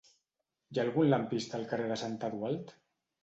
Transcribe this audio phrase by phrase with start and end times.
[0.69, 2.73] Hi ha algun lampista al carrer de Sant Eudald?